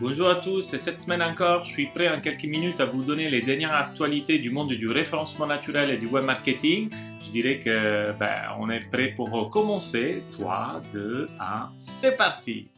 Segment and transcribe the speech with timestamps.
[0.00, 3.02] Bonjour à tous, et cette semaine encore, je suis prêt en quelques minutes à vous
[3.02, 6.90] donner les dernières actualités du monde du référencement naturel et du web marketing.
[7.18, 10.22] Je dirais que ben, on est prêt pour commencer.
[10.32, 12.68] 3, 2, 1, c'est parti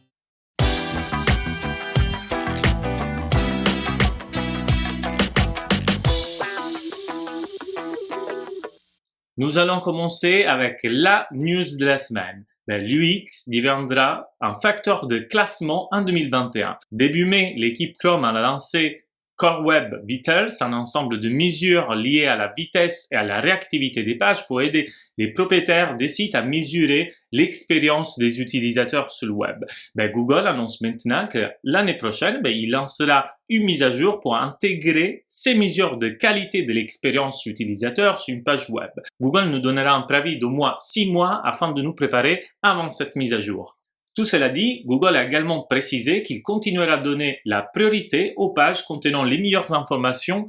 [9.41, 12.45] Nous allons commencer avec la news de la semaine
[12.77, 16.77] l'UX deviendra un facteur de classement en 2021.
[16.91, 19.05] Début mai, l'équipe Chrome a lancé
[19.39, 24.03] Core Web Vitals, un ensemble de mesures liées à la vitesse et à la réactivité
[24.03, 29.33] des pages pour aider les propriétaires des sites à mesurer l'expérience des utilisateurs sur le
[29.33, 29.63] web.
[29.95, 34.35] Ben, Google annonce maintenant que l'année prochaine, ben, il lancera une mise à jour pour
[34.35, 38.91] intégrer ces mesures de qualité de l'expérience utilisateur sur une page web.
[39.21, 43.15] Google nous donnera un préavis d'au moins six mois afin de nous préparer avant cette
[43.15, 43.78] mise à jour.
[44.19, 48.83] Tout cela dit, Google a également précisé qu'il continuera à donner la priorité aux pages
[48.83, 50.45] contenant les meilleures informations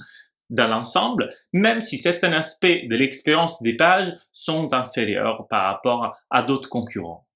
[0.49, 6.43] dans l'ensemble, même si certains aspects de l'expérience des pages sont inférieurs par rapport à
[6.43, 7.29] d'autres concurrents.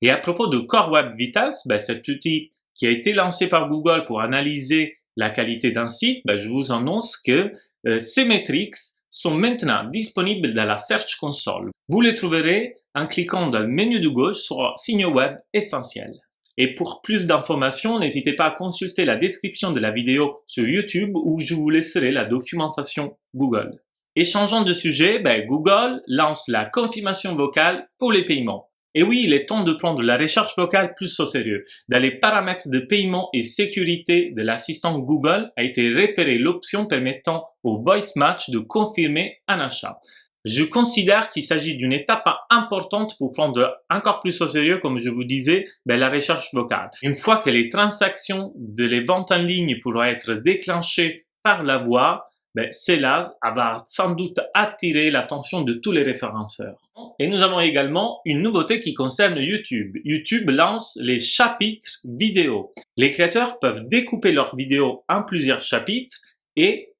[0.00, 3.68] Et à propos de Core Web Vitals, ben, cet outil qui a été lancé par
[3.68, 7.52] Google pour analyser la qualité d'un site, ben, je vous annonce que
[7.86, 8.76] euh, ces métriques
[9.10, 11.70] sont maintenant disponibles dans la Search Console.
[11.90, 16.14] Vous les trouverez en cliquant dans le menu de gauche sur Signaux web essentiels.
[16.58, 21.12] Et pour plus d'informations, n'hésitez pas à consulter la description de la vidéo sur YouTube
[21.14, 23.72] où je vous laisserai la documentation Google.
[24.14, 28.68] Et changeant de sujet, ben, Google lance la confirmation vocale pour les paiements.
[28.94, 31.62] Et oui, il est temps de prendre la recherche vocale plus au sérieux.
[31.88, 37.46] Dans les paramètres de paiement et sécurité de l'assistant Google a été repérée l'option permettant
[37.62, 39.98] au voice match de confirmer un achat.
[40.44, 45.08] Je considère qu'il s'agit d'une étape importante pour prendre encore plus au sérieux, comme je
[45.08, 46.90] vous disais, ben, la recherche vocale.
[47.02, 51.78] Une fois que les transactions de les ventes en ligne pourront être déclenchées par la
[51.78, 53.22] voix, ben, cela
[53.54, 56.76] va sans doute attirer l'attention de tous les référenceurs.
[57.18, 59.96] Et nous avons également une nouveauté qui concerne YouTube.
[60.04, 62.72] YouTube lance les chapitres vidéo.
[62.96, 66.18] Les créateurs peuvent découper leurs vidéos en plusieurs chapitres
[66.56, 66.91] et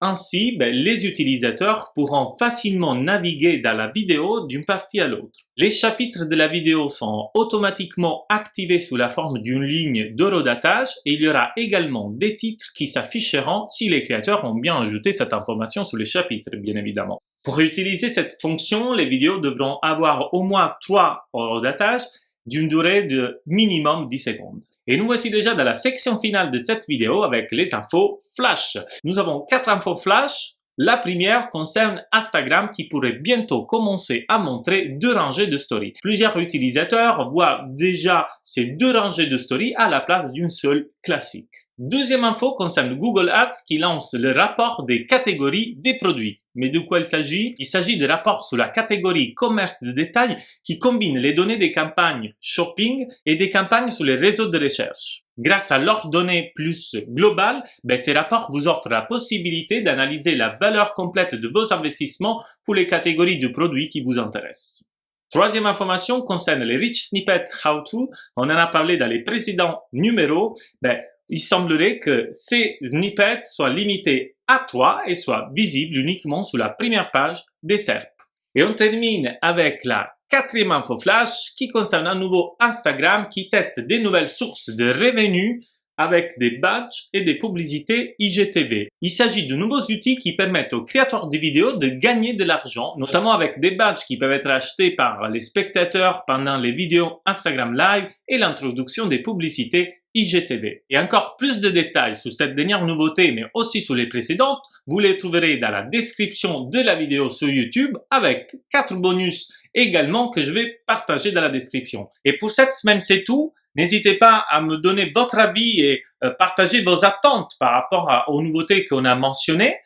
[0.00, 5.40] ainsi, ben, les utilisateurs pourront facilement naviguer dans la vidéo d'une partie à l'autre.
[5.56, 11.14] Les chapitres de la vidéo sont automatiquement activés sous la forme d'une ligne d'horodatage et
[11.14, 15.32] il y aura également des titres qui s'afficheront si les créateurs ont bien ajouté cette
[15.32, 17.18] information sous les chapitres, bien évidemment.
[17.42, 22.02] Pour utiliser cette fonction, les vidéos devront avoir au moins trois horodatages
[22.48, 24.64] d'une durée de minimum 10 secondes.
[24.86, 28.78] Et nous voici déjà dans la section finale de cette vidéo avec les infos flash.
[29.04, 30.54] Nous avons quatre infos flash.
[30.80, 35.94] La première concerne Instagram qui pourrait bientôt commencer à montrer deux rangées de stories.
[36.00, 41.50] Plusieurs utilisateurs voient déjà ces deux rangées de stories à la place d'une seule classique.
[41.78, 46.36] Deuxième info concerne Google Ads qui lance le rapport des catégories des produits.
[46.54, 47.56] Mais de quoi il s'agit?
[47.58, 51.72] Il s'agit de rapports sur la catégorie commerce de détail qui combine les données des
[51.72, 55.24] campagnes shopping et des campagnes sur les réseaux de recherche.
[55.38, 60.56] Grâce à leurs données plus globales, ben, ces rapports vous offrent la possibilité d'analyser la
[60.60, 64.90] valeur complète de vos investissements pour les catégories de produits qui vous intéressent.
[65.30, 68.10] Troisième information concerne les Rich Snippet How To.
[68.36, 70.54] On en a parlé dans les précédents numéros.
[70.82, 70.98] Ben,
[71.28, 76.70] il semblerait que ces snippets soient limités à toi et soient visibles uniquement sur la
[76.70, 78.08] première page des SERP.
[78.54, 83.80] Et on termine avec la quatrième info flash qui concerne un nouveau Instagram qui teste
[83.80, 85.64] des nouvelles sources de revenus
[85.98, 88.88] avec des badges et des publicités IGTV.
[89.02, 92.94] Il s'agit de nouveaux outils qui permettent aux créateurs de vidéos de gagner de l'argent,
[92.98, 97.76] notamment avec des badges qui peuvent être achetés par les spectateurs pendant les vidéos Instagram
[97.76, 100.84] Live et l'introduction des publicités IGTV.
[100.88, 104.98] Et encore plus de détails sur cette dernière nouveauté, mais aussi sur les précédentes, vous
[104.98, 110.40] les trouverez dans la description de la vidéo sur YouTube avec quatre bonus également que
[110.40, 112.08] je vais partager dans la description.
[112.24, 113.54] Et pour cette semaine, c'est tout.
[113.74, 118.42] N'hésitez pas à me donner votre avis et euh, partager vos attentes par rapport aux
[118.42, 119.76] nouveautés qu'on a mentionnées.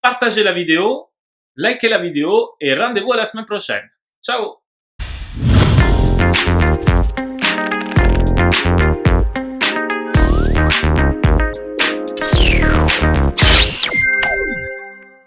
[0.00, 1.10] Partagez la vidéo,
[1.56, 3.88] likez la vidéo et rendez-vous à la semaine prochaine.
[4.24, 4.61] Ciao